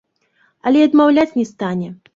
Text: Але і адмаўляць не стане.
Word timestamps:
Але 0.69 0.81
і 0.85 0.87
адмаўляць 0.89 1.31
не 1.39 1.45
стане. 1.55 1.87